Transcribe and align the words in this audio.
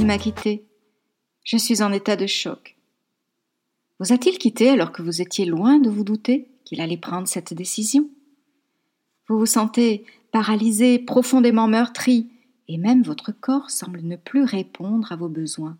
Il 0.00 0.06
m'a 0.06 0.16
quitté. 0.16 0.64
Je 1.44 1.58
suis 1.58 1.82
en 1.82 1.92
état 1.92 2.16
de 2.16 2.26
choc. 2.26 2.78
Vous 3.98 4.14
a-t-il 4.14 4.38
quitté 4.38 4.70
alors 4.70 4.92
que 4.92 5.02
vous 5.02 5.20
étiez 5.20 5.44
loin 5.44 5.78
de 5.78 5.90
vous 5.90 6.04
douter 6.04 6.48
qu'il 6.64 6.80
allait 6.80 6.96
prendre 6.96 7.28
cette 7.28 7.52
décision? 7.52 8.08
Vous 9.28 9.38
vous 9.38 9.44
sentez 9.44 10.06
paralysé, 10.32 10.98
profondément 10.98 11.68
meurtri, 11.68 12.30
et 12.66 12.78
même 12.78 13.02
votre 13.02 13.30
corps 13.30 13.68
semble 13.68 14.00
ne 14.00 14.16
plus 14.16 14.44
répondre 14.44 15.12
à 15.12 15.16
vos 15.16 15.28
besoins. 15.28 15.76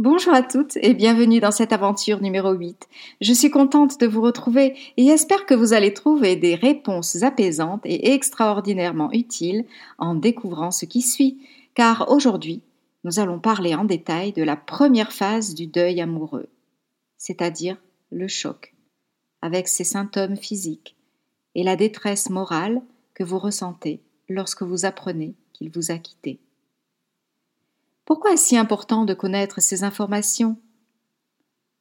Bonjour 0.00 0.34
à 0.34 0.42
toutes 0.42 0.76
et 0.82 0.92
bienvenue 0.92 1.38
dans 1.38 1.52
cette 1.52 1.72
aventure 1.72 2.20
numéro 2.20 2.52
8. 2.52 2.88
Je 3.20 3.32
suis 3.32 3.50
contente 3.50 4.00
de 4.00 4.08
vous 4.08 4.22
retrouver 4.22 4.74
et 4.96 5.06
espère 5.06 5.46
que 5.46 5.54
vous 5.54 5.72
allez 5.72 5.94
trouver 5.94 6.34
des 6.34 6.56
réponses 6.56 7.22
apaisantes 7.22 7.82
et 7.84 8.12
extraordinairement 8.12 9.12
utiles 9.12 9.66
en 9.98 10.16
découvrant 10.16 10.72
ce 10.72 10.84
qui 10.84 11.00
suit, 11.00 11.38
car 11.76 12.10
aujourd'hui, 12.10 12.62
nous 13.04 13.20
allons 13.20 13.38
parler 13.38 13.74
en 13.74 13.84
détail 13.84 14.32
de 14.32 14.42
la 14.42 14.56
première 14.56 15.12
phase 15.12 15.54
du 15.54 15.66
deuil 15.66 16.00
amoureux, 16.00 16.48
c'est-à-dire 17.18 17.76
le 18.10 18.28
choc, 18.28 18.74
avec 19.42 19.68
ses 19.68 19.84
symptômes 19.84 20.38
physiques 20.38 20.96
et 21.54 21.62
la 21.62 21.76
détresse 21.76 22.30
morale 22.30 22.80
que 23.12 23.24
vous 23.24 23.38
ressentez 23.38 24.02
lorsque 24.30 24.62
vous 24.62 24.86
apprenez 24.86 25.34
qu'il 25.52 25.70
vous 25.70 25.90
a 25.90 25.98
quitté. 25.98 26.40
Pourquoi 28.06 28.32
est-ce 28.32 28.48
si 28.48 28.56
important 28.56 29.04
de 29.04 29.12
connaître 29.12 29.60
ces 29.60 29.84
informations? 29.84 30.56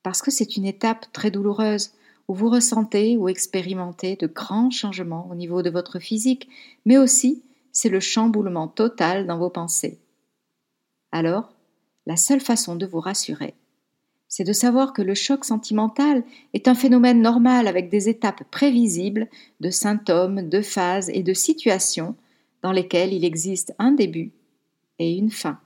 Parce 0.03 0.21
que 0.21 0.29
c'est 0.29 0.57
une 0.57 0.65
étape 0.65 1.05
très 1.13 1.31
douloureuse 1.31 1.93
où 2.27 2.35
vous 2.35 2.49
ressentez 2.49 3.15
ou 3.15 3.29
expérimentez 3.29 4.17
de 4.17 4.27
grands 4.27 4.71
changements 4.71 5.29
au 5.31 5.35
niveau 5.35 5.61
de 5.61 5.69
votre 5.69 5.99
physique, 5.99 6.49
mais 6.85 6.97
aussi 6.97 7.43
c'est 7.75 7.89
le 7.89 7.99
chamboulement 7.99 8.69
total 8.69 9.27
dans 9.27 9.37
vos 9.37 9.49
pensées. 9.49 9.99
Alors, 11.11 11.53
la 12.07 12.15
seule 12.15 12.39
façon 12.39 12.75
de 12.75 12.85
vous 12.85 13.01
rassurer, 13.01 13.53
c'est 14.29 14.45
de 14.45 14.53
savoir 14.53 14.93
que 14.93 15.01
le 15.01 15.13
choc 15.13 15.43
sentimental 15.43 16.23
est 16.53 16.69
un 16.69 16.73
phénomène 16.73 17.21
normal 17.21 17.67
avec 17.67 17.89
des 17.89 18.07
étapes 18.09 18.43
prévisibles 18.49 19.27
de 19.59 19.69
symptômes, 19.69 20.47
de 20.47 20.61
phases 20.61 21.09
et 21.09 21.21
de 21.21 21.33
situations 21.33 22.15
dans 22.63 22.71
lesquelles 22.71 23.13
il 23.13 23.25
existe 23.25 23.75
un 23.77 23.91
début 23.91 24.31
et 24.97 25.13
une 25.13 25.31
fin. 25.31 25.59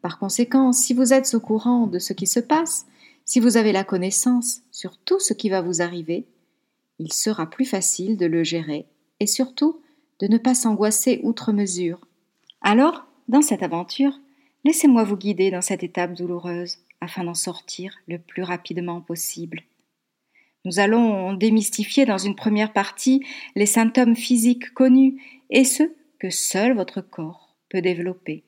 Par 0.00 0.18
conséquent, 0.18 0.72
si 0.72 0.94
vous 0.94 1.12
êtes 1.12 1.34
au 1.34 1.40
courant 1.40 1.86
de 1.86 1.98
ce 1.98 2.14
qui 2.14 2.26
se 2.26 2.40
passe, 2.40 2.86
si 3.26 3.38
vous 3.38 3.58
avez 3.58 3.72
la 3.72 3.84
connaissance 3.84 4.62
sur 4.70 4.96
tout 4.96 5.20
ce 5.20 5.34
qui 5.34 5.50
va 5.50 5.60
vous 5.60 5.82
arriver, 5.82 6.26
il 6.98 7.12
sera 7.12 7.48
plus 7.48 7.66
facile 7.66 8.16
de 8.16 8.24
le 8.24 8.44
gérer 8.44 8.86
et 9.20 9.26
surtout 9.26 9.82
de 10.20 10.26
ne 10.26 10.38
pas 10.38 10.54
s'angoisser 10.54 11.20
outre 11.22 11.52
mesure. 11.52 11.98
Alors, 12.60 13.06
dans 13.28 13.42
cette 13.42 13.62
aventure, 13.62 14.12
laissez-moi 14.64 15.02
vous 15.02 15.16
guider 15.16 15.50
dans 15.50 15.62
cette 15.62 15.82
étape 15.82 16.14
douloureuse 16.14 16.78
afin 17.00 17.24
d'en 17.24 17.34
sortir 17.34 17.94
le 18.06 18.18
plus 18.18 18.42
rapidement 18.42 19.00
possible. 19.00 19.62
Nous 20.66 20.78
allons 20.78 21.32
démystifier 21.32 22.04
dans 22.04 22.18
une 22.18 22.36
première 22.36 22.74
partie 22.74 23.24
les 23.56 23.64
symptômes 23.66 24.14
physiques 24.14 24.74
connus 24.74 25.22
et 25.48 25.64
ceux 25.64 25.96
que 26.18 26.28
seul 26.28 26.74
votre 26.74 27.00
corps 27.00 27.56
peut 27.70 27.80
développer. 27.80 28.44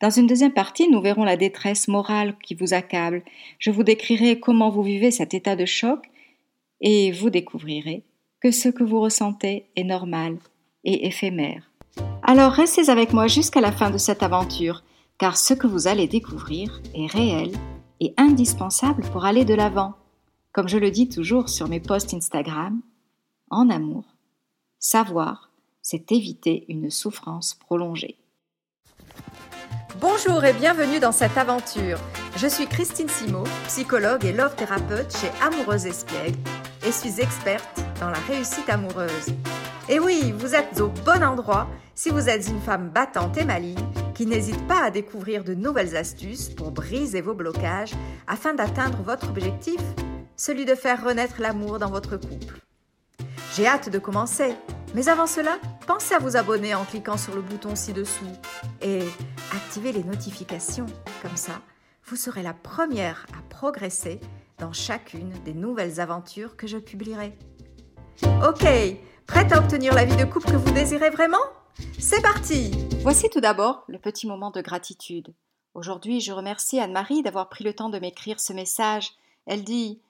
Dans 0.00 0.10
une 0.10 0.28
deuxième 0.28 0.52
partie, 0.52 0.88
nous 0.88 1.00
verrons 1.00 1.24
la 1.24 1.36
détresse 1.36 1.88
morale 1.88 2.36
qui 2.42 2.54
vous 2.54 2.74
accable. 2.74 3.22
Je 3.58 3.72
vous 3.72 3.82
décrirai 3.82 4.38
comment 4.38 4.70
vous 4.70 4.82
vivez 4.82 5.10
cet 5.10 5.34
état 5.34 5.56
de 5.56 5.66
choc 5.66 6.06
et 6.80 7.10
vous 7.10 7.28
découvrirez 7.28 8.04
que 8.40 8.52
ce 8.52 8.68
que 8.68 8.84
vous 8.84 9.00
ressentez 9.00 9.66
est 9.76 9.84
normal 9.84 10.38
et 10.84 11.06
éphémère. 11.06 11.70
Alors 12.22 12.52
restez 12.52 12.90
avec 12.90 13.12
moi 13.12 13.26
jusqu'à 13.26 13.60
la 13.60 13.72
fin 13.72 13.90
de 13.90 13.98
cette 13.98 14.22
aventure, 14.22 14.82
car 15.18 15.36
ce 15.36 15.54
que 15.54 15.66
vous 15.66 15.88
allez 15.88 16.06
découvrir 16.06 16.80
est 16.94 17.06
réel 17.06 17.52
et 18.00 18.14
indispensable 18.16 19.02
pour 19.10 19.24
aller 19.24 19.44
de 19.44 19.54
l'avant. 19.54 19.94
Comme 20.52 20.68
je 20.68 20.78
le 20.78 20.90
dis 20.90 21.08
toujours 21.08 21.48
sur 21.48 21.68
mes 21.68 21.80
posts 21.80 22.14
Instagram, 22.14 22.80
en 23.50 23.68
amour, 23.68 24.04
savoir, 24.78 25.50
c'est 25.82 26.12
éviter 26.12 26.64
une 26.68 26.90
souffrance 26.90 27.54
prolongée. 27.54 28.16
Bonjour 30.00 30.44
et 30.44 30.54
bienvenue 30.54 30.98
dans 30.98 31.12
cette 31.12 31.36
aventure. 31.36 31.98
Je 32.36 32.46
suis 32.46 32.66
Christine 32.66 33.08
Simo, 33.08 33.44
psychologue 33.66 34.24
et 34.24 34.32
love 34.32 34.56
thérapeute 34.56 35.14
chez 35.14 35.30
Amoureuse 35.42 35.86
Espiègle 35.86 36.38
et 36.86 36.92
suis 36.92 37.20
experte 37.20 37.82
dans 38.00 38.08
la 38.08 38.18
réussite 38.20 38.68
amoureuse. 38.70 39.34
Et 39.90 39.98
oui, 39.98 40.32
vous 40.38 40.54
êtes 40.54 40.80
au 40.80 40.86
bon 40.86 41.20
endroit 41.24 41.68
si 41.96 42.10
vous 42.10 42.28
êtes 42.28 42.46
une 42.46 42.60
femme 42.60 42.90
battante 42.90 43.36
et 43.38 43.44
maligne 43.44 43.84
qui 44.14 44.24
n'hésite 44.24 44.64
pas 44.68 44.84
à 44.84 44.90
découvrir 44.92 45.42
de 45.42 45.52
nouvelles 45.52 45.96
astuces 45.96 46.48
pour 46.48 46.70
briser 46.70 47.20
vos 47.20 47.34
blocages 47.34 47.94
afin 48.28 48.54
d'atteindre 48.54 49.02
votre 49.02 49.30
objectif, 49.30 49.80
celui 50.36 50.64
de 50.64 50.76
faire 50.76 51.04
renaître 51.04 51.40
l'amour 51.40 51.80
dans 51.80 51.90
votre 51.90 52.16
couple. 52.16 52.60
J'ai 53.56 53.66
hâte 53.66 53.90
de 53.90 53.98
commencer, 53.98 54.54
mais 54.94 55.08
avant 55.08 55.26
cela, 55.26 55.58
pensez 55.88 56.14
à 56.14 56.20
vous 56.20 56.36
abonner 56.36 56.72
en 56.72 56.84
cliquant 56.84 57.16
sur 57.16 57.34
le 57.34 57.42
bouton 57.42 57.74
ci-dessous 57.74 58.30
et 58.80 59.00
activez 59.52 59.90
les 59.90 60.04
notifications. 60.04 60.86
Comme 61.20 61.36
ça, 61.36 61.62
vous 62.06 62.14
serez 62.14 62.44
la 62.44 62.54
première 62.54 63.26
à 63.36 63.42
progresser 63.48 64.20
dans 64.58 64.72
chacune 64.72 65.32
des 65.44 65.54
nouvelles 65.54 65.98
aventures 65.98 66.56
que 66.56 66.68
je 66.68 66.78
publierai. 66.78 67.36
Ok, 68.46 68.64
prête 69.26 69.52
à 69.52 69.58
obtenir 69.58 69.94
la 69.94 70.04
vie 70.04 70.16
de 70.16 70.24
couple 70.24 70.50
que 70.50 70.56
vous 70.56 70.72
désirez 70.72 71.10
vraiment? 71.10 71.38
C'est 71.98 72.22
parti 72.22 72.70
Voici 73.02 73.28
tout 73.30 73.40
d'abord 73.40 73.84
le 73.88 73.98
petit 73.98 74.26
moment 74.26 74.50
de 74.50 74.60
gratitude. 74.60 75.34
Aujourd'hui, 75.74 76.20
je 76.20 76.32
remercie 76.32 76.80
Anne-Marie 76.80 77.22
d'avoir 77.22 77.48
pris 77.48 77.64
le 77.64 77.74
temps 77.74 77.88
de 77.88 77.98
m'écrire 77.98 78.40
ce 78.40 78.52
message. 78.52 79.12
Elle 79.46 79.64
dit 79.64 80.00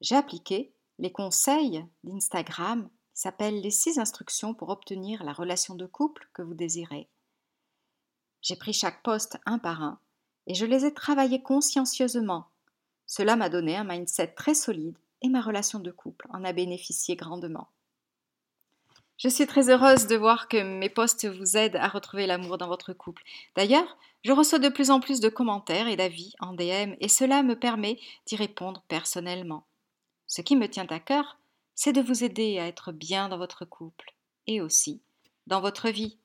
J'ai 0.00 0.16
appliqué 0.16 0.72
les 0.98 1.12
conseils 1.12 1.84
d'Instagram 2.04 2.88
qui 3.14 3.22
s'appellent 3.22 3.60
les 3.60 3.70
six 3.70 3.98
instructions 3.98 4.54
pour 4.54 4.68
obtenir 4.68 5.24
la 5.24 5.32
relation 5.32 5.74
de 5.74 5.86
couple 5.86 6.28
que 6.32 6.42
vous 6.42 6.54
désirez. 6.54 7.08
J'ai 8.42 8.56
pris 8.56 8.72
chaque 8.72 9.02
poste 9.02 9.38
un 9.46 9.58
par 9.58 9.82
un 9.82 9.98
et 10.46 10.54
je 10.54 10.66
les 10.66 10.84
ai 10.84 10.94
travaillés 10.94 11.42
consciencieusement. 11.42 12.46
Cela 13.06 13.36
m'a 13.36 13.48
donné 13.48 13.76
un 13.76 13.84
mindset 13.84 14.28
très 14.28 14.54
solide 14.54 14.96
et 15.22 15.28
ma 15.28 15.40
relation 15.40 15.80
de 15.80 15.90
couple 15.90 16.26
en 16.30 16.44
a 16.44 16.52
bénéficié 16.52 17.16
grandement. 17.16 17.68
Je 19.18 19.28
suis 19.28 19.48
très 19.48 19.68
heureuse 19.68 20.06
de 20.06 20.14
voir 20.14 20.46
que 20.46 20.62
mes 20.62 20.88
posts 20.88 21.26
vous 21.26 21.56
aident 21.56 21.74
à 21.74 21.88
retrouver 21.88 22.28
l'amour 22.28 22.56
dans 22.56 22.68
votre 22.68 22.92
couple. 22.92 23.24
D'ailleurs, 23.56 23.98
je 24.24 24.30
reçois 24.30 24.60
de 24.60 24.68
plus 24.68 24.92
en 24.92 25.00
plus 25.00 25.18
de 25.18 25.28
commentaires 25.28 25.88
et 25.88 25.96
d'avis 25.96 26.34
en 26.38 26.52
DM 26.52 26.94
et 27.00 27.08
cela 27.08 27.42
me 27.42 27.58
permet 27.58 27.98
d'y 28.26 28.36
répondre 28.36 28.84
personnellement. 28.86 29.66
Ce 30.28 30.40
qui 30.40 30.54
me 30.54 30.68
tient 30.68 30.86
à 30.86 31.00
cœur, 31.00 31.36
c'est 31.74 31.92
de 31.92 32.00
vous 32.00 32.22
aider 32.22 32.60
à 32.60 32.68
être 32.68 32.92
bien 32.92 33.28
dans 33.28 33.38
votre 33.38 33.64
couple 33.64 34.14
et 34.46 34.60
aussi 34.60 35.02
dans 35.48 35.60
votre 35.60 35.88
vie. 35.88 36.16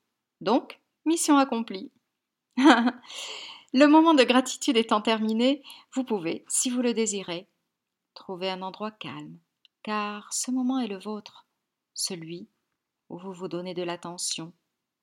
Donc, 0.42 0.80
mission 1.06 1.40
accomplie. 1.40 1.92
le 2.58 3.86
moment 3.88 4.14
de 4.14 4.24
gratitude 4.24 4.78
étant 4.78 5.02
terminé, 5.02 5.64
vous 5.96 6.04
pouvez, 6.04 6.46
si 6.48 6.70
vous 6.70 6.84
le 6.84 6.94
désirez, 6.94 7.48
trouver 8.14 8.52
un 8.52 8.62
endroit 8.62 8.92
calme, 8.92 9.40
car 9.81 10.31
ce 10.31 10.52
moment 10.52 10.80
est 10.80 10.88
le 10.88 11.00
vôtre, 11.00 11.48
celui 11.96 12.48
vous 13.18 13.34
vous 13.34 13.47
donnez 13.47 13.74
de 13.74 13.84
l'attention 13.84 14.53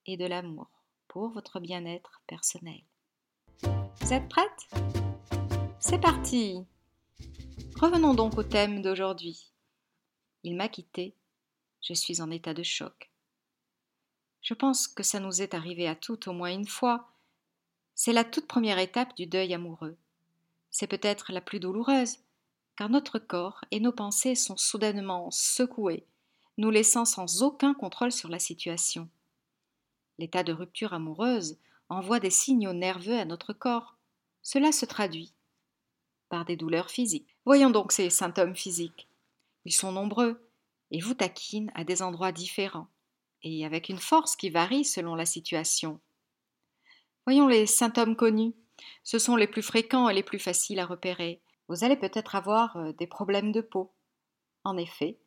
et 0.06 0.16
de 0.16 0.26
l'amour 0.26 0.69
pour 1.09 1.31
votre 1.31 1.60
bien-être 1.60 2.22
personnel. 2.26 2.81
Vous 3.62 4.12
êtes 4.12 4.28
prête? 4.28 4.71
C'est 5.78 6.00
parti 6.00 6.65
Revenons 7.81 8.15
donc 8.15 8.37
au 8.37 8.43
thème 8.43 8.82
d'aujourd'hui. 8.82 9.50
Il 10.43 10.56
m'a 10.56 10.69
quitté, 10.69 11.15
je 11.82 11.94
suis 11.94 12.21
en 12.21 12.31
état 12.31 12.54
de 12.54 12.62
choc. 12.62 13.10
Je 14.42 14.54
pense 14.54 14.89
que 14.89 15.03
ça 15.03 15.21
nous 15.21 15.42
est 15.42 15.54
arrivé 15.54 15.86
à 15.86 15.95
toutes 15.95 16.28
au 16.28 16.33
moins 16.33 16.53
une 16.53 16.66
fois. 16.66 17.10
C'est 17.95 18.13
la 18.13 18.24
toute 18.24 18.47
première 18.47 18.78
étape 18.78 19.15
du 19.16 19.27
deuil 19.27 19.53
amoureux. 19.54 19.97
C'est 20.71 20.86
peut-être 20.86 21.33
la 21.33 21.41
plus 21.41 21.60
douloureuse, 21.60 22.18
car 22.77 22.89
notre 22.89 23.18
corps 23.18 23.65
et 23.71 23.80
nos 23.80 23.92
pensées 23.92 24.34
sont 24.34 24.56
soudainement 24.56 25.30
secoués, 25.30 26.06
nous 26.60 26.71
laissant 26.71 27.07
sans 27.07 27.42
aucun 27.42 27.72
contrôle 27.72 28.12
sur 28.12 28.28
la 28.28 28.39
situation. 28.39 29.09
L'état 30.18 30.42
de 30.42 30.53
rupture 30.53 30.92
amoureuse 30.92 31.59
envoie 31.89 32.21
des 32.21 32.30
signaux 32.30 32.74
nerveux 32.74 33.18
à 33.18 33.24
notre 33.24 33.54
corps. 33.54 33.97
Cela 34.42 34.71
se 34.71 34.84
traduit 34.84 35.33
par 36.28 36.45
des 36.45 36.57
douleurs 36.57 36.91
physiques. 36.91 37.34
Voyons 37.47 37.71
donc 37.71 37.92
ces 37.92 38.10
symptômes 38.10 38.54
physiques. 38.54 39.09
Ils 39.65 39.72
sont 39.72 39.91
nombreux 39.91 40.47
et 40.91 41.01
vous 41.01 41.15
taquinent 41.15 41.72
à 41.74 41.83
des 41.83 42.03
endroits 42.03 42.30
différents 42.30 42.89
et 43.42 43.65
avec 43.65 43.89
une 43.89 43.98
force 43.98 44.36
qui 44.36 44.51
varie 44.51 44.84
selon 44.84 45.15
la 45.15 45.24
situation. 45.24 45.98
Voyons 47.24 47.48
les 47.48 47.65
symptômes 47.65 48.16
connus. 48.16 48.53
Ce 49.03 49.18
sont 49.18 49.36
les 49.36 49.47
plus 49.47 49.63
fréquents 49.63 50.10
et 50.10 50.15
les 50.15 50.22
plus 50.22 50.39
faciles 50.39 50.78
à 50.78 50.84
repérer. 50.84 51.41
Vous 51.68 51.84
allez 51.84 51.97
peut-être 51.97 52.34
avoir 52.34 52.77
euh, 52.77 52.92
des 52.92 53.06
problèmes 53.06 53.51
de 53.51 53.63
peau. 53.63 53.95
En 54.65 54.77
effet, 54.77 55.18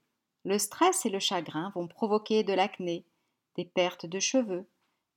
le 0.46 0.58
stress 0.60 1.06
et 1.06 1.10
le 1.10 1.20
chagrin 1.20 1.72
vont 1.76 1.88
provoquer 1.88 2.44
de 2.44 2.54
l'acné, 2.54 3.06
des 3.56 3.66
pertes 3.66 4.06
de 4.06 4.20
cheveux, 4.20 4.68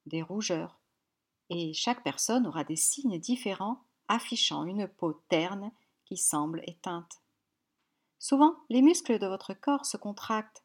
des 0.06 0.23
rougeurs, 0.23 0.78
et 1.50 1.73
chaque 1.73 2.02
personne 2.02 2.46
aura 2.46 2.64
des 2.64 2.76
signes 2.76 3.19
différents 3.19 3.82
affichant 4.08 4.64
une 4.64 4.88
peau 4.88 5.14
terne 5.28 5.73
qui 6.05 6.17
semble 6.17 6.62
éteinte. 6.67 7.23
Souvent, 8.19 8.56
les 8.70 8.82
muscles 8.82 9.19
de 9.19 9.26
votre 9.26 9.55
corps 9.55 9.84
se 9.84 9.96
contractent, 9.96 10.64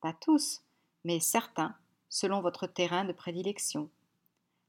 pas 0.00 0.12
tous, 0.12 0.62
mais 1.04 1.20
certains, 1.20 1.76
selon 2.08 2.40
votre 2.40 2.66
terrain 2.66 3.04
de 3.04 3.12
prédilection. 3.12 3.90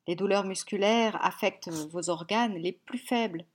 Les 0.07 0.15
douleurs 0.15 0.45
musculaires 0.45 1.23
affectent 1.23 1.69
vos 1.69 2.09
organes 2.09 2.55
les 2.55 2.71
plus 2.71 2.97
faibles. 2.97 3.45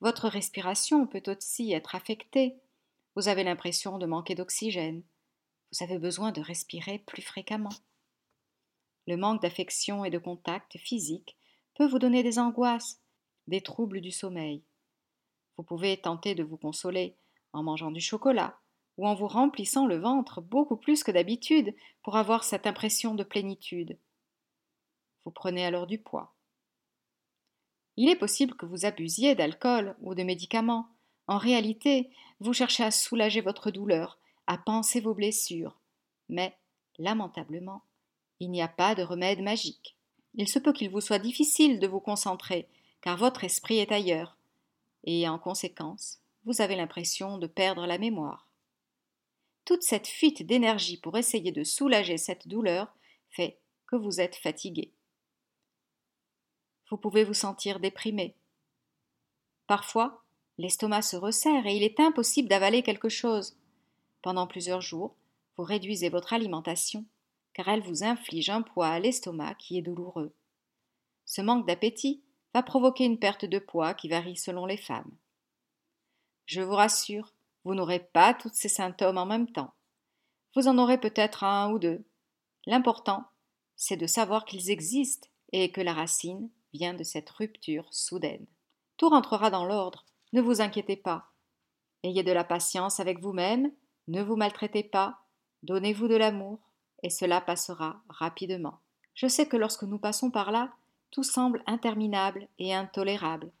Votre 0.00 0.28
respiration 0.28 1.06
peut 1.06 1.22
aussi 1.26 1.72
être 1.72 1.94
affectée. 1.94 2.56
Vous 3.16 3.28
avez 3.28 3.44
l'impression 3.44 3.98
de 3.98 4.06
manquer 4.06 4.34
d'oxygène. 4.34 5.02
Vous 5.72 5.84
avez 5.84 5.98
besoin 5.98 6.32
de 6.32 6.40
respirer 6.40 6.98
plus 6.98 7.22
fréquemment. 7.22 7.74
Le 9.06 9.16
manque 9.16 9.42
d'affection 9.42 10.04
et 10.04 10.10
de 10.10 10.18
contact 10.18 10.78
physique 10.78 11.36
peut 11.74 11.86
vous 11.86 11.98
donner 11.98 12.22
des 12.22 12.38
angoisses, 12.38 13.00
des 13.46 13.60
troubles 13.60 14.00
du 14.00 14.10
sommeil. 14.10 14.64
Vous 15.56 15.64
pouvez 15.64 15.96
tenter 15.96 16.34
de 16.34 16.42
vous 16.42 16.56
consoler 16.56 17.16
en 17.52 17.62
mangeant 17.62 17.90
du 17.90 18.00
chocolat 18.00 18.58
ou 18.96 19.06
en 19.06 19.14
vous 19.14 19.28
remplissant 19.28 19.86
le 19.86 19.98
ventre 19.98 20.40
beaucoup 20.40 20.76
plus 20.76 21.02
que 21.04 21.10
d'habitude 21.10 21.74
pour 22.02 22.16
avoir 22.16 22.44
cette 22.44 22.66
impression 22.66 23.14
de 23.14 23.24
plénitude. 23.24 23.98
Vous 25.24 25.30
prenez 25.30 25.64
alors 25.64 25.86
du 25.86 25.98
poids. 25.98 26.34
Il 27.96 28.08
est 28.08 28.16
possible 28.16 28.54
que 28.56 28.66
vous 28.66 28.86
abusiez 28.86 29.34
d'alcool 29.34 29.96
ou 30.00 30.14
de 30.14 30.22
médicaments. 30.22 30.88
En 31.26 31.38
réalité, 31.38 32.10
vous 32.40 32.52
cherchez 32.52 32.82
à 32.82 32.90
soulager 32.90 33.40
votre 33.40 33.70
douleur, 33.70 34.18
à 34.46 34.58
penser 34.58 35.00
vos 35.00 35.14
blessures. 35.14 35.78
Mais, 36.28 36.56
lamentablement, 36.98 37.82
il 38.40 38.50
n'y 38.50 38.62
a 38.62 38.68
pas 38.68 38.94
de 38.94 39.02
remède 39.02 39.42
magique. 39.42 39.96
Il 40.34 40.48
se 40.48 40.58
peut 40.58 40.72
qu'il 40.72 40.90
vous 40.90 41.00
soit 41.00 41.18
difficile 41.18 41.78
de 41.78 41.86
vous 41.86 42.00
concentrer, 42.00 42.68
car 43.00 43.16
votre 43.16 43.44
esprit 43.44 43.78
est 43.78 43.92
ailleurs, 43.92 44.36
et 45.04 45.28
en 45.28 45.38
conséquence, 45.38 46.20
vous 46.44 46.60
avez 46.60 46.76
l'impression 46.76 47.38
de 47.38 47.46
perdre 47.46 47.86
la 47.86 47.98
mémoire. 47.98 48.48
Toute 49.64 49.82
cette 49.82 50.08
fuite 50.08 50.44
d'énergie 50.44 50.98
pour 50.98 51.16
essayer 51.16 51.52
de 51.52 51.64
soulager 51.64 52.18
cette 52.18 52.48
douleur 52.48 52.94
fait 53.30 53.58
que 53.86 53.96
vous 53.96 54.20
êtes 54.20 54.36
fatigué. 54.36 54.92
Vous 56.90 56.98
pouvez 56.98 57.24
vous 57.24 57.34
sentir 57.34 57.80
déprimé. 57.80 58.36
Parfois, 59.66 60.23
l'estomac 60.58 61.02
se 61.02 61.16
resserre 61.16 61.66
et 61.66 61.76
il 61.76 61.82
est 61.82 62.00
impossible 62.00 62.48
d'avaler 62.48 62.82
quelque 62.82 63.08
chose. 63.08 63.56
Pendant 64.22 64.46
plusieurs 64.46 64.80
jours, 64.80 65.16
vous 65.56 65.64
réduisez 65.64 66.08
votre 66.08 66.32
alimentation 66.32 67.04
car 67.54 67.68
elle 67.68 67.82
vous 67.82 68.02
inflige 68.02 68.50
un 68.50 68.62
poids 68.62 68.88
à 68.88 68.98
l'estomac 68.98 69.54
qui 69.54 69.78
est 69.78 69.82
douloureux. 69.82 70.34
Ce 71.24 71.40
manque 71.40 71.66
d'appétit 71.66 72.22
va 72.52 72.62
provoquer 72.62 73.04
une 73.04 73.18
perte 73.18 73.44
de 73.44 73.58
poids 73.58 73.94
qui 73.94 74.08
varie 74.08 74.36
selon 74.36 74.66
les 74.66 74.76
femmes. 74.76 75.10
Je 76.46 76.60
vous 76.60 76.74
rassure, 76.74 77.32
vous 77.64 77.74
n'aurez 77.74 78.00
pas 78.00 78.34
tous 78.34 78.50
ces 78.52 78.68
symptômes 78.68 79.18
en 79.18 79.26
même 79.26 79.50
temps. 79.50 79.72
Vous 80.54 80.68
en 80.68 80.78
aurez 80.78 80.98
peut-être 80.98 81.42
un 81.44 81.72
ou 81.72 81.78
deux. 81.78 82.04
L'important, 82.66 83.24
c'est 83.76 83.96
de 83.96 84.06
savoir 84.06 84.44
qu'ils 84.44 84.70
existent 84.70 85.28
et 85.52 85.70
que 85.70 85.80
la 85.80 85.94
racine 85.94 86.50
vient 86.72 86.94
de 86.94 87.04
cette 87.04 87.30
rupture 87.30 87.86
soudaine. 87.92 88.46
Tout 88.96 89.08
rentrera 89.08 89.50
dans 89.50 89.64
l'ordre, 89.64 90.04
ne 90.34 90.40
vous 90.40 90.60
inquiétez 90.60 90.96
pas. 90.96 91.30
Ayez 92.02 92.24
de 92.24 92.32
la 92.32 92.42
patience 92.42 92.98
avec 92.98 93.20
vous-même, 93.20 93.70
ne 94.08 94.20
vous 94.20 94.34
maltraitez 94.34 94.82
pas, 94.82 95.20
donnez-vous 95.62 96.08
de 96.08 96.16
l'amour, 96.16 96.58
et 97.04 97.08
cela 97.08 97.40
passera 97.40 98.02
rapidement. 98.08 98.80
Je 99.14 99.28
sais 99.28 99.46
que 99.46 99.56
lorsque 99.56 99.84
nous 99.84 100.00
passons 100.00 100.32
par 100.32 100.50
là, 100.50 100.72
tout 101.12 101.22
semble 101.22 101.62
interminable 101.66 102.48
et 102.58 102.74
intolérable. 102.74 103.52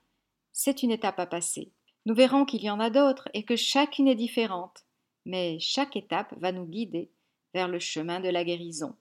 C'est 0.50 0.82
une 0.82 0.90
étape 0.90 1.20
à 1.20 1.26
passer. 1.26 1.70
Nous 2.06 2.14
verrons 2.16 2.44
qu'il 2.44 2.64
y 2.64 2.70
en 2.70 2.80
a 2.80 2.90
d'autres 2.90 3.28
et 3.34 3.44
que 3.44 3.54
chacune 3.54 4.08
est 4.08 4.16
différente, 4.16 4.84
mais 5.24 5.60
chaque 5.60 5.94
étape 5.94 6.34
va 6.38 6.50
nous 6.50 6.66
guider 6.66 7.12
vers 7.54 7.68
le 7.68 7.78
chemin 7.78 8.18
de 8.18 8.30
la 8.30 8.42
guérison. 8.42 8.96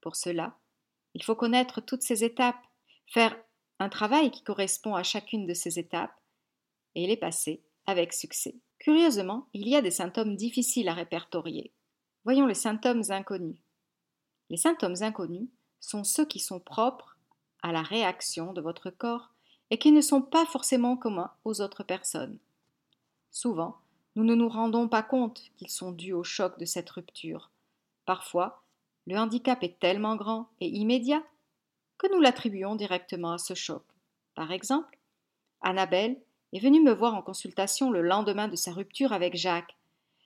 Pour 0.00 0.16
cela, 0.16 0.58
il 1.14 1.22
faut 1.22 1.36
connaître 1.36 1.80
toutes 1.80 2.02
ces 2.02 2.24
étapes, 2.24 2.60
faire 3.06 3.36
un 3.78 3.88
travail 3.88 4.32
qui 4.32 4.42
correspond 4.42 4.96
à 4.96 5.04
chacune 5.04 5.46
de 5.46 5.54
ces 5.54 5.78
étapes 5.78 6.18
et 6.94 7.06
les 7.06 7.16
passer 7.16 7.62
avec 7.86 8.12
succès. 8.12 8.54
Curieusement, 8.78 9.46
il 9.54 9.68
y 9.68 9.76
a 9.76 9.82
des 9.82 9.90
symptômes 9.90 10.36
difficiles 10.36 10.88
à 10.88 10.94
répertorier. 10.94 11.72
Voyons 12.24 12.46
les 12.46 12.54
symptômes 12.54 13.02
inconnus. 13.10 13.58
Les 14.50 14.56
symptômes 14.56 14.96
inconnus 15.00 15.48
sont 15.80 16.04
ceux 16.04 16.24
qui 16.24 16.38
sont 16.38 16.60
propres 16.60 17.16
à 17.62 17.72
la 17.72 17.82
réaction 17.82 18.52
de 18.52 18.60
votre 18.60 18.90
corps 18.90 19.30
et 19.70 19.78
qui 19.78 19.92
ne 19.92 20.00
sont 20.00 20.22
pas 20.22 20.46
forcément 20.46 20.96
communs 20.96 21.32
aux 21.44 21.60
autres 21.60 21.82
personnes. 21.82 22.38
Souvent, 23.30 23.78
nous 24.14 24.24
ne 24.24 24.34
nous 24.34 24.48
rendons 24.48 24.88
pas 24.88 25.02
compte 25.02 25.42
qu'ils 25.56 25.70
sont 25.70 25.92
dus 25.92 26.12
au 26.12 26.22
choc 26.22 26.58
de 26.58 26.66
cette 26.66 26.90
rupture. 26.90 27.50
Parfois, 28.04 28.62
le 29.06 29.16
handicap 29.16 29.62
est 29.62 29.78
tellement 29.80 30.16
grand 30.16 30.48
et 30.60 30.68
immédiat 30.68 31.22
que 31.98 32.12
nous 32.12 32.20
l'attribuons 32.20 32.74
directement 32.74 33.32
à 33.32 33.38
ce 33.38 33.54
choc. 33.54 33.82
Par 34.34 34.52
exemple, 34.52 34.98
Annabelle 35.62 36.20
est 36.52 36.60
venue 36.60 36.82
me 36.82 36.92
voir 36.92 37.14
en 37.14 37.22
consultation 37.22 37.90
le 37.90 38.02
lendemain 38.02 38.48
de 38.48 38.56
sa 38.56 38.72
rupture 38.72 39.12
avec 39.12 39.36
Jacques 39.36 39.76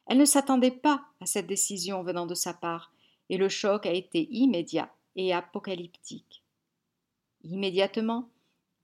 elle 0.06 0.18
ne 0.18 0.24
s'attendait 0.24 0.70
pas 0.70 1.04
à 1.20 1.26
cette 1.26 1.46
décision 1.46 2.02
venant 2.02 2.26
de 2.26 2.34
sa 2.34 2.54
part, 2.54 2.92
et 3.28 3.36
le 3.36 3.48
choc 3.48 3.86
a 3.86 3.92
été 3.92 4.28
immédiat 4.30 4.92
et 5.16 5.34
apocalyptique. 5.34 6.44
Immédiatement, 7.42 8.28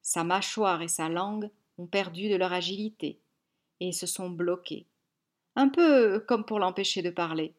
sa 0.02 0.24
mâchoire 0.24 0.82
et 0.82 0.88
sa 0.88 1.08
langue 1.08 1.50
ont 1.78 1.86
perdu 1.86 2.28
de 2.28 2.34
leur 2.34 2.52
agilité 2.52 3.20
et 3.80 3.92
se 3.92 4.06
sont 4.06 4.30
bloquées, 4.30 4.86
un 5.54 5.68
peu 5.68 6.20
comme 6.20 6.44
pour 6.44 6.58
l'empêcher 6.58 7.02
de 7.02 7.10
parler. 7.10 7.54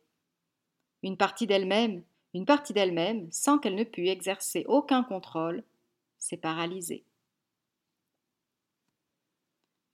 Une 1.01 1.17
partie 1.17 1.47
d'elle-même, 1.47 2.03
une 2.33 2.45
partie 2.45 2.73
d'elle-même, 2.73 3.29
sans 3.31 3.59
qu'elle 3.59 3.75
ne 3.75 3.83
pût 3.83 4.07
exercer 4.07 4.65
aucun 4.67 5.03
contrôle, 5.03 5.63
s'est 6.19 6.37
paralysée. 6.37 7.03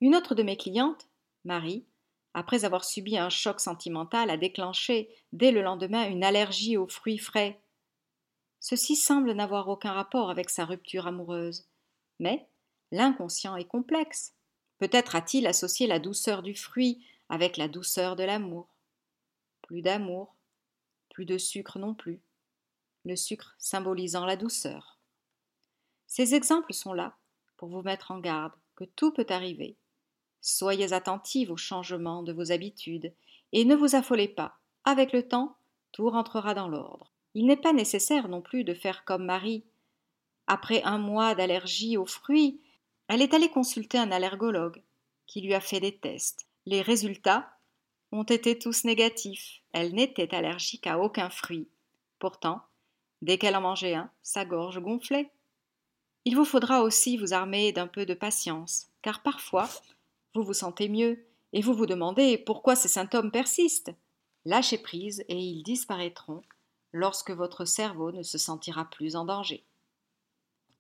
Une 0.02 0.16
autre 0.16 0.34
de 0.34 0.44
mes 0.44 0.56
clientes, 0.56 1.10
Marie, 1.44 1.86
après 2.34 2.64
avoir 2.64 2.86
subi 2.86 3.18
un 3.18 3.30
choc 3.30 3.60
sentimental, 3.60 4.30
a 4.30 4.38
déclenché 4.38 5.10
dès 5.34 5.52
le 5.52 5.62
lendemain 5.62 6.08
une 6.08 6.24
allergie 6.24 6.78
aux 6.78 6.88
fruits 6.88 7.18
frais. 7.18 7.62
Ceci 8.60 8.96
semble 8.96 9.32
n'avoir 9.34 9.68
aucun 9.68 9.92
rapport 9.92 10.30
avec 10.30 10.50
sa 10.50 10.66
rupture 10.66 11.08
amoureuse. 11.08 11.68
Mais 12.20 12.48
l'inconscient 12.92 13.56
est 13.56 13.68
complexe. 13.68 14.36
Peut-être 14.78 15.16
a-t-il 15.16 15.48
associé 15.48 15.88
la 15.88 16.00
douceur 16.00 16.44
du 16.44 16.56
fruit 16.56 17.06
avec 17.28 17.58
la 17.58 17.68
douceur 17.68 18.16
de 18.16 18.24
l'amour. 18.24 18.70
Plus 19.62 19.82
d'amour, 19.82 20.36
plus 21.10 21.26
de 21.26 21.38
sucre 21.38 21.80
non 21.80 21.94
plus. 21.94 22.22
Le 23.06 23.16
sucre 23.16 23.56
symbolisant 23.60 24.26
la 24.26 24.38
douceur. 24.38 25.00
Ces 26.08 26.36
exemples 26.36 26.74
sont 26.74 26.94
là 26.94 27.18
pour 27.58 27.70
vous 27.70 27.82
mettre 27.82 28.12
en 28.12 28.20
garde 28.20 28.54
que 28.76 28.86
tout 28.86 29.12
peut 29.12 29.28
arriver 29.30 29.78
Soyez 30.42 30.94
attentive 30.94 31.52
aux 31.52 31.58
changements 31.58 32.24
de 32.24 32.34
vos 32.34 32.52
habitudes 32.52 33.14
et 33.52 33.66
ne 33.66 33.76
vous 33.76 33.96
affolez 33.96 34.28
pas. 34.28 34.58
Avec 34.86 35.12
le 35.12 35.28
temps, 35.28 35.56
tout 35.92 36.10
rentrera 36.10 36.54
dans 36.54 36.68
l'ordre. 36.68 37.12
Il 37.34 37.46
n'est 37.46 37.58
pas 37.58 37.74
nécessaire 37.74 38.28
non 38.28 38.42
plus 38.42 38.64
de 38.64 38.74
faire 38.74 39.06
comme 39.06 39.26
Marie. 39.26 39.64
Après 40.48 40.82
un 40.84 40.98
mois 40.98 41.36
d'allergie 41.36 41.98
aux 41.98 42.06
fruits, 42.06 42.60
elle 43.08 43.22
est 43.22 43.34
allée 43.34 43.50
consulter 43.50 43.98
un 43.98 44.12
allergologue 44.12 44.82
qui 45.28 45.42
lui 45.42 45.54
a 45.54 45.62
fait 45.62 45.80
des 45.80 45.96
tests. 45.96 46.48
Les 46.66 46.82
résultats 46.82 47.52
ont 48.12 48.24
été 48.24 48.58
tous 48.58 48.84
négatifs. 48.84 49.62
Elle 49.74 49.94
n'était 49.94 50.34
allergique 50.34 50.88
à 50.88 51.00
aucun 51.00 51.30
fruit. 51.30 51.68
Pourtant, 52.18 52.62
dès 53.22 53.38
qu'elle 53.38 53.56
en 53.56 53.62
mangeait 53.62 53.96
un, 53.96 54.10
sa 54.22 54.46
gorge 54.46 54.80
gonflait. 54.80 55.32
Il 56.26 56.36
vous 56.36 56.46
faudra 56.46 56.82
aussi 56.82 57.18
vous 57.18 57.34
armer 57.34 57.72
d'un 57.72 57.88
peu 57.88 58.06
de 58.06 58.14
patience, 58.14 58.88
car 59.02 59.22
parfois 59.22 59.70
vous 60.36 60.44
vous 60.44 60.54
sentez 60.54 60.90
mieux 60.90 61.26
et 61.54 61.62
vous 61.62 61.74
vous 61.74 61.86
demandez 61.86 62.38
pourquoi 62.38 62.76
ces 62.76 62.88
symptômes 62.88 63.32
persistent. 63.32 63.92
Lâchez 64.46 64.78
prise 64.78 65.24
et 65.28 65.38
ils 65.38 65.64
disparaîtront 65.64 66.42
lorsque 66.92 67.32
votre 67.32 67.66
cerveau 67.66 68.12
ne 68.12 68.24
se 68.24 68.38
sentira 68.38 68.86
plus 68.86 69.16
en 69.16 69.26
danger. 69.26 69.66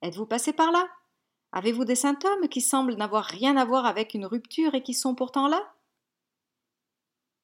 Êtes-vous 0.02 0.26
passé 0.26 0.54
par 0.54 0.72
là? 0.72 0.88
Avez-vous 1.52 1.86
des 1.86 1.96
symptômes 1.96 2.48
qui 2.48 2.62
semblent 2.62 2.96
n'avoir 2.96 3.26
rien 3.26 3.58
à 3.58 3.66
voir 3.66 3.86
avec 3.86 4.14
une 4.14 4.26
rupture 4.26 4.76
et 4.76 4.84
qui 4.84 4.94
sont 4.94 5.16
pourtant 5.16 5.48
là? 5.48 5.74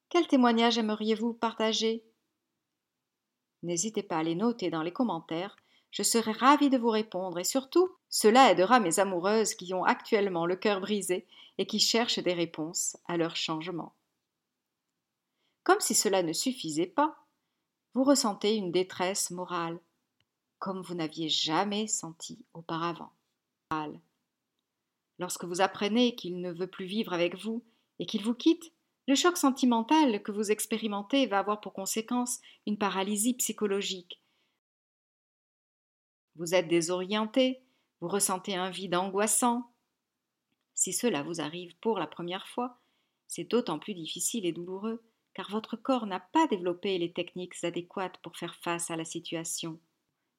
Quel 0.09 0.27
témoignage 0.27 0.77
aimeriez-vous 0.77 1.33
partager? 1.33 2.05
N'hésitez 3.63 4.03
pas 4.03 4.17
à 4.17 4.23
les 4.23 4.35
noter 4.35 4.69
dans 4.69 4.83
les 4.83 4.93
commentaires 4.93 5.57
je 5.95 6.03
serai 6.03 6.33
ravie 6.33 6.69
de 6.69 6.77
vous 6.77 6.89
répondre 6.89 7.39
et 7.39 7.45
surtout, 7.45 7.89
cela 8.09 8.51
aidera 8.51 8.81
mes 8.81 8.99
amoureuses 8.99 9.53
qui 9.53 9.73
ont 9.73 9.85
actuellement 9.85 10.45
le 10.45 10.57
cœur 10.57 10.81
brisé 10.81 11.25
et 11.57 11.65
qui 11.65 11.79
cherchent 11.79 12.19
des 12.19 12.33
réponses 12.33 12.97
à 13.07 13.15
leur 13.15 13.37
changement. 13.37 13.93
Comme 15.63 15.79
si 15.79 15.95
cela 15.95 16.21
ne 16.21 16.33
suffisait 16.33 16.85
pas, 16.85 17.15
vous 17.93 18.03
ressentez 18.03 18.55
une 18.55 18.73
détresse 18.73 19.31
morale. 19.31 19.79
comme 20.59 20.81
vous 20.81 20.95
n'aviez 20.95 21.29
jamais 21.29 21.87
senti 21.87 22.43
auparavant. 22.53 23.11
Lorsque 25.17 25.45
vous 25.45 25.61
apprenez 25.61 26.15
qu'il 26.15 26.41
ne 26.41 26.51
veut 26.51 26.67
plus 26.67 26.87
vivre 26.87 27.13
avec 27.13 27.37
vous 27.37 27.63
et 27.99 28.05
qu'il 28.05 28.21
vous 28.21 28.33
quitte, 28.33 28.73
le 29.07 29.15
choc 29.15 29.37
sentimental 29.37 30.21
que 30.23 30.31
vous 30.33 30.51
expérimentez 30.51 31.25
va 31.27 31.39
avoir 31.39 31.61
pour 31.61 31.71
conséquence 31.71 32.39
une 32.65 32.77
paralysie 32.77 33.35
psychologique. 33.35 34.21
Vous 36.35 36.53
êtes 36.53 36.67
désorienté, 36.67 37.61
vous 38.01 38.07
ressentez 38.07 38.55
un 38.55 38.69
vide 38.69 38.95
angoissant. 38.95 39.71
Si 40.73 40.91
cela 40.91 41.23
vous 41.23 41.39
arrive 41.41 41.75
pour 41.77 41.97
la 41.97 42.07
première 42.07 42.47
fois, 42.47 42.77
c'est 43.27 43.49
d'autant 43.49 43.79
plus 43.79 43.93
difficile 43.93 44.45
et 44.45 44.51
douloureux 44.51 45.01
car 45.35 45.51
votre 45.51 45.75
corps 45.75 46.07
n'a 46.07 46.21
pas 46.21 46.47
développé 46.47 46.97
les 46.97 47.11
techniques 47.11 47.63
adéquates 47.63 48.17
pour 48.23 48.37
faire 48.37 48.55
face 48.55 48.89
à 48.89 48.95
la 48.95 49.05
situation. 49.05 49.79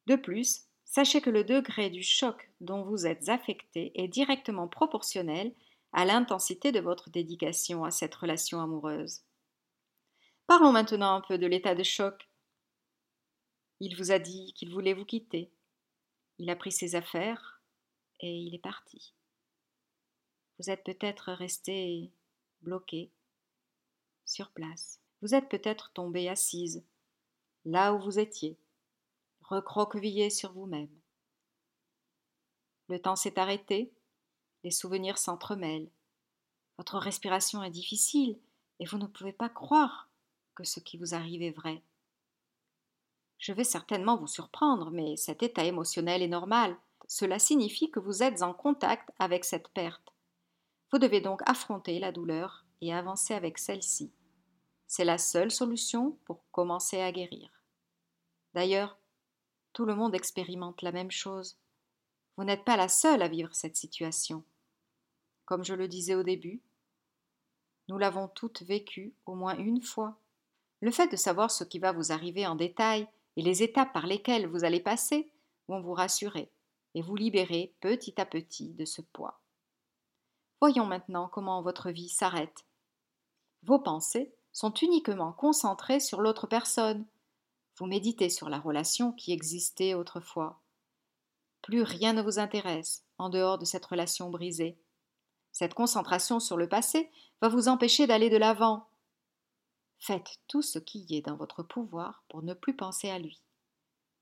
De 0.06 0.16
plus, 0.16 0.62
sachez 0.84 1.20
que 1.20 1.30
le 1.30 1.44
degré 1.44 1.90
du 1.90 2.02
choc 2.02 2.50
dont 2.60 2.82
vous 2.82 3.06
êtes 3.06 3.28
affecté 3.28 3.92
est 3.94 4.08
directement 4.08 4.66
proportionnel 4.66 5.52
à 5.92 6.04
l'intensité 6.06 6.72
de 6.72 6.80
votre 6.80 7.10
dédication 7.10 7.84
à 7.84 7.90
cette 7.90 8.14
relation 8.14 8.60
amoureuse. 8.60 9.20
Parlons 10.46 10.72
maintenant 10.72 11.16
un 11.16 11.20
peu 11.20 11.36
de 11.38 11.46
l'état 11.46 11.74
de 11.74 11.82
choc. 11.82 12.28
Il 13.80 13.96
vous 13.96 14.12
a 14.12 14.18
dit 14.18 14.54
qu'il 14.54 14.72
voulait 14.72 14.94
vous 14.94 15.04
quitter. 15.04 15.50
Il 16.38 16.50
a 16.50 16.56
pris 16.56 16.72
ses 16.72 16.94
affaires 16.94 17.62
et 18.20 18.30
il 18.30 18.54
est 18.54 18.62
parti. 18.62 19.14
Vous 20.58 20.70
êtes 20.70 20.84
peut-être 20.84 21.32
resté 21.32 22.10
bloqué 22.62 23.10
sur 24.24 24.50
place. 24.50 25.00
Vous 25.22 25.34
êtes 25.34 25.48
peut-être 25.48 25.92
tombé 25.92 26.28
assise, 26.28 26.84
là 27.64 27.94
où 27.94 28.00
vous 28.00 28.18
étiez, 28.18 28.58
recroquevillé 29.42 30.30
sur 30.30 30.52
vous-même. 30.52 30.94
Le 32.88 33.00
temps 33.00 33.16
s'est 33.16 33.38
arrêté, 33.38 33.92
les 34.62 34.70
souvenirs 34.70 35.18
s'entremêlent. 35.18 35.90
Votre 36.78 36.98
respiration 36.98 37.62
est 37.62 37.70
difficile 37.70 38.38
et 38.78 38.84
vous 38.84 38.98
ne 38.98 39.06
pouvez 39.06 39.32
pas 39.32 39.48
croire 39.48 40.08
que 40.54 40.64
ce 40.64 40.80
qui 40.80 40.98
vous 40.98 41.14
arrive 41.14 41.42
est 41.42 41.50
vrai. 41.50 41.82
Je 43.38 43.52
vais 43.52 43.64
certainement 43.64 44.16
vous 44.16 44.26
surprendre, 44.26 44.90
mais 44.90 45.16
cet 45.16 45.42
état 45.42 45.64
émotionnel 45.64 46.22
est 46.22 46.28
normal. 46.28 46.76
Cela 47.06 47.38
signifie 47.38 47.90
que 47.90 48.00
vous 48.00 48.22
êtes 48.22 48.42
en 48.42 48.54
contact 48.54 49.10
avec 49.18 49.44
cette 49.44 49.68
perte. 49.68 50.12
Vous 50.90 50.98
devez 50.98 51.20
donc 51.20 51.42
affronter 51.46 51.98
la 51.98 52.12
douleur 52.12 52.64
et 52.80 52.92
avancer 52.92 53.34
avec 53.34 53.58
celle-ci. 53.58 54.12
C'est 54.86 55.04
la 55.04 55.18
seule 55.18 55.50
solution 55.50 56.18
pour 56.24 56.44
commencer 56.52 57.00
à 57.00 57.12
guérir. 57.12 57.50
D'ailleurs, 58.54 58.98
tout 59.72 59.84
le 59.84 59.94
monde 59.94 60.14
expérimente 60.14 60.82
la 60.82 60.92
même 60.92 61.10
chose. 61.10 61.58
Vous 62.36 62.44
n'êtes 62.44 62.64
pas 62.64 62.76
la 62.76 62.88
seule 62.88 63.22
à 63.22 63.28
vivre 63.28 63.54
cette 63.54 63.76
situation. 63.76 64.44
Comme 65.44 65.64
je 65.64 65.74
le 65.74 65.88
disais 65.88 66.14
au 66.14 66.22
début, 66.22 66.62
nous 67.88 67.98
l'avons 67.98 68.28
toutes 68.28 68.62
vécue 68.62 69.14
au 69.26 69.34
moins 69.34 69.56
une 69.58 69.82
fois. 69.82 70.18
Le 70.80 70.90
fait 70.90 71.08
de 71.08 71.16
savoir 71.16 71.50
ce 71.50 71.64
qui 71.64 71.78
va 71.78 71.92
vous 71.92 72.12
arriver 72.12 72.46
en 72.46 72.56
détail 72.56 73.08
et 73.36 73.42
les 73.42 73.62
étapes 73.62 73.92
par 73.92 74.06
lesquelles 74.06 74.46
vous 74.46 74.64
allez 74.64 74.80
passer 74.80 75.30
vont 75.68 75.80
vous 75.80 75.92
rassurer 75.92 76.50
et 76.94 77.02
vous 77.02 77.16
libérer 77.16 77.74
petit 77.80 78.20
à 78.20 78.26
petit 78.26 78.72
de 78.74 78.84
ce 78.84 79.02
poids. 79.02 79.40
Voyons 80.60 80.86
maintenant 80.86 81.28
comment 81.28 81.60
votre 81.62 81.90
vie 81.90 82.08
s'arrête. 82.08 82.64
Vos 83.62 83.78
pensées 83.78 84.34
sont 84.52 84.72
uniquement 84.72 85.32
concentrées 85.32 86.00
sur 86.00 86.22
l'autre 86.22 86.46
personne. 86.46 87.04
Vous 87.76 87.86
méditez 87.86 88.30
sur 88.30 88.48
la 88.48 88.58
relation 88.58 89.12
qui 89.12 89.32
existait 89.32 89.92
autrefois. 89.92 90.62
Plus 91.60 91.82
rien 91.82 92.14
ne 92.14 92.22
vous 92.22 92.38
intéresse 92.38 93.04
en 93.18 93.28
dehors 93.28 93.58
de 93.58 93.66
cette 93.66 93.84
relation 93.84 94.30
brisée. 94.30 94.78
Cette 95.52 95.74
concentration 95.74 96.40
sur 96.40 96.56
le 96.56 96.68
passé 96.68 97.10
va 97.42 97.48
vous 97.48 97.68
empêcher 97.68 98.06
d'aller 98.06 98.30
de 98.30 98.36
l'avant. 98.36 98.86
Faites 100.06 100.38
tout 100.48 100.62
ce 100.62 100.78
qui 100.78 101.06
est 101.10 101.22
dans 101.22 101.36
votre 101.36 101.62
pouvoir 101.62 102.24
pour 102.28 102.42
ne 102.42 102.54
plus 102.54 102.76
penser 102.76 103.10
à 103.10 103.18
lui. 103.18 103.40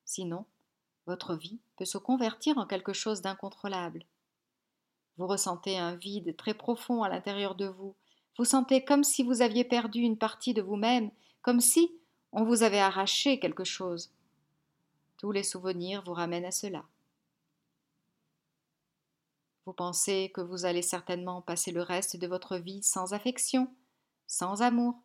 Sinon, 0.04 0.46
votre 1.06 1.34
vie 1.34 1.60
peut 1.76 1.84
se 1.84 1.98
convertir 1.98 2.58
en 2.58 2.66
quelque 2.66 2.92
chose 2.92 3.20
d'incontrôlable. 3.20 4.04
Vous 5.18 5.26
ressentez 5.26 5.78
un 5.78 5.94
vide 5.94 6.36
très 6.36 6.54
profond 6.54 7.02
à 7.02 7.08
l'intérieur 7.08 7.54
de 7.54 7.66
vous 7.66 7.94
vous 8.36 8.44
sentez 8.44 8.84
comme 8.84 9.04
si 9.04 9.22
vous 9.22 9.42
aviez 9.42 9.64
perdu 9.64 10.00
une 10.00 10.18
partie 10.18 10.54
de 10.54 10.62
vous-même, 10.62 11.10
comme 11.42 11.60
si 11.60 11.94
on 12.32 12.44
vous 12.44 12.64
avait 12.64 12.80
arraché 12.80 13.38
quelque 13.38 13.64
chose. 13.64 14.12
Tous 15.18 15.30
les 15.30 15.44
souvenirs 15.44 16.02
vous 16.04 16.14
ramènent 16.14 16.44
à 16.44 16.50
cela. 16.50 16.84
Vous 19.66 19.72
pensez 19.72 20.32
que 20.34 20.40
vous 20.40 20.64
allez 20.64 20.82
certainement 20.82 21.42
passer 21.42 21.70
le 21.70 21.82
reste 21.82 22.16
de 22.16 22.26
votre 22.26 22.56
vie 22.56 22.82
sans 22.82 23.12
affection, 23.14 23.72
sans 24.26 24.62
amour, 24.62 25.00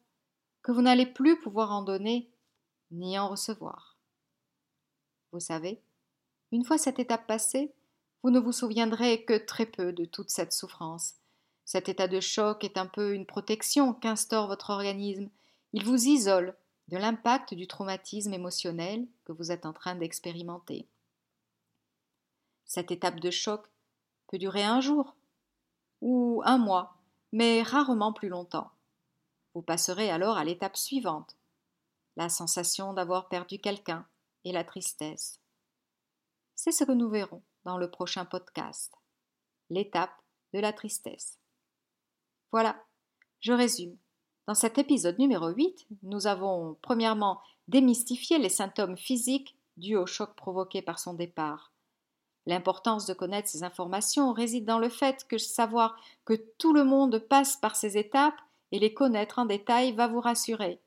que 0.61 0.71
vous 0.71 0.81
n'allez 0.81 1.05
plus 1.05 1.39
pouvoir 1.39 1.71
en 1.71 1.83
donner 1.83 2.29
ni 2.91 3.17
en 3.17 3.29
recevoir. 3.29 3.97
Vous 5.31 5.39
savez, 5.39 5.81
une 6.51 6.65
fois 6.65 6.77
cette 6.77 6.99
étape 6.99 7.27
passée, 7.27 7.73
vous 8.23 8.31
ne 8.31 8.39
vous 8.39 8.51
souviendrez 8.51 9.23
que 9.25 9.37
très 9.37 9.65
peu 9.65 9.93
de 9.93 10.05
toute 10.05 10.29
cette 10.29 10.53
souffrance, 10.53 11.15
cet 11.69 11.87
état 11.87 12.07
de 12.07 12.19
choc 12.19 12.63
est 12.63 12.79
un 12.79 12.87
peu 12.87 13.13
une 13.13 13.27
protection 13.27 13.93
qu'instaure 13.93 14.47
votre 14.47 14.71
organisme. 14.71 15.29
Il 15.71 15.85
vous 15.85 16.07
isole 16.07 16.57
de 16.87 16.97
l'impact 16.97 17.53
du 17.53 17.67
traumatisme 17.67 18.33
émotionnel 18.33 19.07
que 19.23 19.33
vous 19.33 19.51
êtes 19.51 19.67
en 19.67 19.73
train 19.73 19.93
d'expérimenter. 19.93 20.87
Cette 22.65 22.89
étape 22.89 23.19
de 23.19 23.29
choc 23.29 23.67
peut 24.29 24.39
durer 24.39 24.63
un 24.63 24.81
jour 24.81 25.15
ou 26.01 26.41
un 26.43 26.57
mois, 26.57 26.97
mais 27.31 27.61
rarement 27.61 28.13
plus 28.13 28.29
longtemps. 28.29 28.71
Vous 29.53 29.61
passerez 29.61 30.09
alors 30.09 30.37
à 30.37 30.43
l'étape 30.43 30.77
suivante, 30.77 31.35
la 32.15 32.29
sensation 32.29 32.93
d'avoir 32.93 33.29
perdu 33.29 33.59
quelqu'un 33.59 34.05
et 34.43 34.51
la 34.51 34.63
tristesse. 34.63 35.39
C'est 36.55 36.71
ce 36.71 36.83
que 36.83 36.91
nous 36.91 37.09
verrons 37.09 37.41
dans 37.63 37.77
le 37.77 37.89
prochain 37.89 38.25
podcast, 38.25 38.93
l'étape 39.69 40.13
de 40.53 40.59
la 40.59 40.73
tristesse. 40.73 41.39
Voilà, 42.51 42.83
je 43.39 43.53
résume. 43.53 43.97
Dans 44.47 44.55
cet 44.55 44.77
épisode 44.77 45.19
numéro 45.19 45.49
8, 45.49 45.87
nous 46.03 46.27
avons 46.27 46.77
premièrement 46.81 47.41
démystifié 47.67 48.39
les 48.39 48.49
symptômes 48.49 48.97
physiques 48.97 49.55
dus 49.77 49.95
au 49.95 50.05
choc 50.05 50.35
provoqué 50.35 50.81
par 50.81 50.99
son 50.99 51.13
départ. 51.13 51.71
L'importance 52.45 53.05
de 53.05 53.13
connaître 53.13 53.47
ces 53.47 53.63
informations 53.63 54.33
réside 54.33 54.65
dans 54.65 54.79
le 54.79 54.89
fait 54.89 55.25
que 55.27 55.37
savoir 55.37 55.95
que 56.25 56.33
tout 56.57 56.73
le 56.73 56.83
monde 56.83 57.19
passe 57.19 57.57
par 57.57 57.75
ces 57.75 57.97
étapes 57.97 58.39
et 58.71 58.79
les 58.79 58.93
connaître 58.93 59.39
en 59.39 59.45
détail 59.45 59.93
va 59.93 60.07
vous 60.07 60.19
rassurer. 60.19 60.81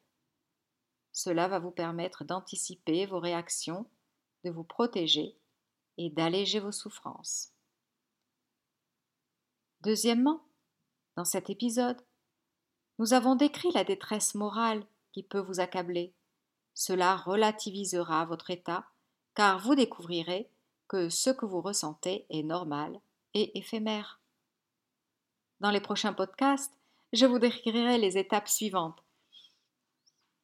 Cela 1.12 1.48
va 1.48 1.58
vous 1.58 1.70
permettre 1.70 2.24
d'anticiper 2.24 3.06
vos 3.06 3.20
réactions, 3.20 3.86
de 4.44 4.50
vous 4.50 4.64
protéger 4.64 5.36
et 5.98 6.10
d'alléger 6.10 6.58
vos 6.58 6.72
souffrances. 6.72 7.52
Deuxièmement, 9.82 10.42
dans 11.16 11.24
cet 11.24 11.50
épisode, 11.50 12.00
nous 12.98 13.14
avons 13.14 13.34
décrit 13.34 13.70
la 13.72 13.84
détresse 13.84 14.34
morale 14.34 14.86
qui 15.12 15.22
peut 15.22 15.40
vous 15.40 15.60
accabler. 15.60 16.14
Cela 16.74 17.16
relativisera 17.16 18.24
votre 18.24 18.50
état, 18.50 18.86
car 19.34 19.58
vous 19.58 19.74
découvrirez 19.74 20.50
que 20.88 21.08
ce 21.08 21.30
que 21.30 21.44
vous 21.44 21.60
ressentez 21.60 22.26
est 22.30 22.42
normal 22.42 23.00
et 23.34 23.58
éphémère. 23.58 24.20
Dans 25.60 25.70
les 25.70 25.80
prochains 25.80 26.12
podcasts, 26.12 26.78
je 27.12 27.26
vous 27.26 27.38
décrirai 27.38 27.98
les 27.98 28.18
étapes 28.18 28.48
suivantes. 28.48 29.02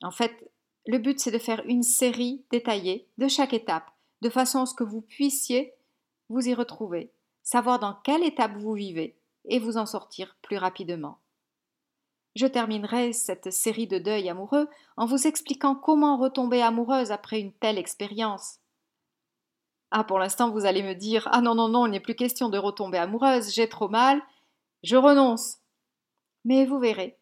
En 0.02 0.10
fait, 0.10 0.50
le 0.86 0.98
but 0.98 1.18
c'est 1.18 1.30
de 1.30 1.38
faire 1.38 1.62
une 1.66 1.82
série 1.82 2.44
détaillée 2.50 3.08
de 3.18 3.28
chaque 3.28 3.52
étape, 3.52 3.90
de 4.22 4.30
façon 4.30 4.62
à 4.62 4.66
ce 4.66 4.74
que 4.74 4.84
vous 4.84 5.02
puissiez 5.02 5.74
vous 6.28 6.48
y 6.48 6.54
retrouver, 6.54 7.12
savoir 7.42 7.78
dans 7.78 7.94
quelle 8.04 8.22
étape 8.22 8.56
vous 8.56 8.74
vivez 8.74 9.18
et 9.46 9.58
vous 9.58 9.76
en 9.76 9.86
sortir 9.86 10.36
plus 10.42 10.58
rapidement. 10.58 11.18
Je 12.36 12.46
terminerai 12.46 13.12
cette 13.12 13.52
série 13.52 13.86
de 13.86 13.98
deuils 13.98 14.28
amoureux 14.28 14.68
en 14.96 15.06
vous 15.06 15.26
expliquant 15.26 15.74
comment 15.74 16.18
retomber 16.18 16.62
amoureuse 16.62 17.10
après 17.10 17.40
une 17.40 17.52
telle 17.52 17.78
expérience. 17.78 18.60
Ah, 19.90 20.04
pour 20.04 20.18
l'instant, 20.18 20.50
vous 20.50 20.66
allez 20.66 20.82
me 20.82 20.94
dire 20.94 21.28
Ah 21.32 21.40
non, 21.40 21.54
non, 21.54 21.68
non, 21.68 21.86
il 21.86 21.90
n'est 21.90 22.00
plus 22.00 22.14
question 22.14 22.50
de 22.50 22.58
retomber 22.58 22.98
amoureuse, 22.98 23.52
j'ai 23.52 23.68
trop 23.68 23.88
mal, 23.88 24.22
je 24.82 24.96
renonce. 24.96 25.56
Mais 26.48 26.64
vous 26.64 26.78
verrez 26.78 27.18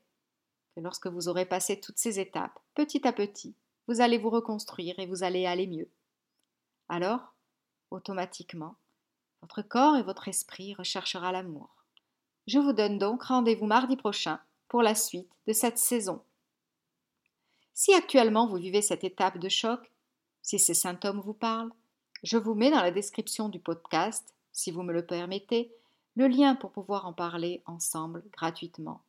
que 0.77 0.81
lorsque 0.81 1.09
vous 1.09 1.27
aurez 1.27 1.47
passé 1.47 1.81
toutes 1.81 1.99
ces 1.99 2.21
étapes, 2.21 2.61
petit 2.77 3.09
à 3.09 3.13
petit, 3.13 3.57
vous 3.89 4.01
allez 4.01 4.19
vous 4.19 4.31
reconstruire 4.31 4.97
et 5.01 5.07
vous 5.07 5.25
allez 5.25 5.47
aller 5.47 5.67
mieux. 5.67 5.91
Alors, 6.89 7.35
automatiquement, 7.91 8.77
votre 9.43 9.63
corps 9.63 9.97
et 9.97 10.05
votre 10.05 10.29
esprit 10.29 10.75
recherchera 10.75 11.33
l'amour. 11.33 11.75
Je 12.47 12.61
vous 12.61 12.73
donne 12.73 12.99
donc 12.99 13.25
rendez-vous 13.25 13.67
mardi 13.67 13.97
prochain 13.97 14.39
pour 14.69 14.81
la 14.81 14.95
suite 14.95 15.33
de 15.49 15.53
cette 15.53 15.79
saison. 15.79 16.23
Si 17.75 17.93
actuellement 17.95 18.47
vous 18.47 18.59
vivez 18.59 18.81
cette 18.81 19.03
étape 19.03 19.39
de 19.39 19.49
choc, 19.49 19.91
si 20.41 20.61
ces 20.61 20.75
symptômes 20.75 21.21
vous 21.21 21.35
parlent, 21.35 21.73
Je 22.23 22.39
vous 22.39 22.55
mets 22.55 22.71
dans 22.71 22.81
la 22.81 22.93
description 22.93 23.49
du 23.49 23.59
podcast, 23.59 24.37
si 24.53 24.71
vous 24.71 24.85
me 24.85 24.93
le 24.93 25.05
permettez, 25.05 25.75
le 26.15 26.29
lien 26.29 26.55
pour 26.55 26.71
pouvoir 26.71 27.07
en 27.07 27.13
parler 27.13 27.65
ensemble 27.67 28.23
gratuitement. 28.31 29.03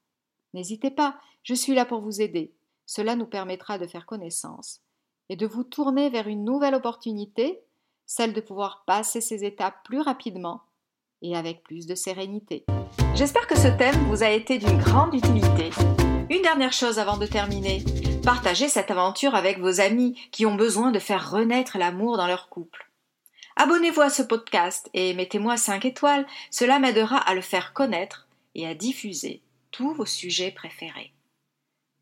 N'hésitez 0.57 0.89
pas, 0.89 1.19
je 1.43 1.53
suis 1.53 1.75
là 1.75 1.85
pour 1.85 2.01
vous 2.01 2.19
aider. 2.19 2.51
Cela 2.87 3.15
nous 3.15 3.27
permettra 3.27 3.77
de 3.77 3.85
faire 3.85 4.07
connaissance 4.07 4.81
et 5.29 5.35
de 5.35 5.45
vous 5.45 5.63
tourner 5.63 6.09
vers 6.09 6.27
une 6.27 6.43
nouvelle 6.43 6.73
opportunité, 6.73 7.59
celle 8.07 8.33
de 8.33 8.41
pouvoir 8.41 8.83
passer 8.87 9.21
ces 9.21 9.45
étapes 9.45 9.83
plus 9.83 10.01
rapidement 10.01 10.63
et 11.21 11.37
avec 11.37 11.61
plus 11.61 11.85
de 11.85 11.93
sérénité. 11.93 12.65
J'espère 13.13 13.45
que 13.45 13.55
ce 13.55 13.67
thème 13.67 14.03
vous 14.07 14.23
a 14.23 14.31
été 14.31 14.57
d'une 14.57 14.79
grande 14.79 15.13
utilité. 15.13 15.69
Une 16.31 16.41
dernière 16.41 16.73
chose 16.73 16.97
avant 16.97 17.17
de 17.17 17.27
terminer. 17.27 17.83
Partagez 18.23 18.67
cette 18.67 18.89
aventure 18.89 19.35
avec 19.35 19.59
vos 19.59 19.79
amis 19.79 20.19
qui 20.31 20.47
ont 20.47 20.55
besoin 20.55 20.89
de 20.89 20.97
faire 20.97 21.29
renaître 21.29 21.77
l'amour 21.77 22.17
dans 22.17 22.25
leur 22.25 22.49
couple. 22.49 22.89
Abonnez-vous 23.57 24.01
à 24.01 24.09
ce 24.09 24.23
podcast 24.23 24.89
et 24.95 25.13
mettez-moi 25.13 25.55
5 25.55 25.85
étoiles, 25.85 26.25
cela 26.49 26.79
m'aidera 26.79 27.17
à 27.17 27.35
le 27.35 27.41
faire 27.41 27.73
connaître 27.73 28.27
et 28.55 28.65
à 28.65 28.73
diffuser 28.73 29.43
tous 29.71 29.93
vos 29.93 30.05
sujets 30.05 30.51
préférés. 30.51 31.11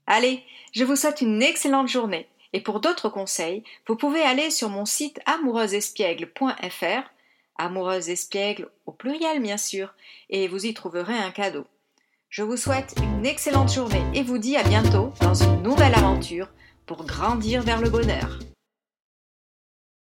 Allez, 0.08 0.44
je 0.74 0.84
vous 0.84 0.96
souhaite 0.96 1.22
une 1.22 1.42
excellente 1.42 1.88
journée 1.88 2.28
et 2.54 2.62
pour 2.62 2.80
d'autres 2.80 3.10
conseils, 3.10 3.64
vous 3.88 3.96
pouvez 3.96 4.22
aller 4.22 4.50
sur 4.50 4.70
mon 4.70 4.86
site 4.86 5.20
amoureuseespiègle.fr 5.26 7.10
amoureuse 7.58 8.10
espiègle 8.10 8.70
au 8.86 8.92
pluriel 8.92 9.42
bien 9.42 9.58
sûr, 9.58 9.94
et 10.30 10.48
vous 10.48 10.66
y 10.66 10.74
trouverez 10.74 11.18
un 11.18 11.32
cadeau. 11.32 11.66
Je 12.30 12.44
vous 12.44 12.58
souhaite 12.58 12.96
une 13.02 13.26
excellente 13.26 13.72
journée 13.72 14.04
et 14.14 14.24
vous 14.24 14.38
dis 14.38 14.58
à 14.58 14.64
bientôt 14.64 15.14
dans 15.22 15.34
une 15.34 15.64
nouvelle 15.64 15.96
aventure 15.96 16.50
pour 16.86 17.06
grandir 17.06 17.62
vers 17.62 17.82
le 17.82 17.90
bonheur. 17.90 18.40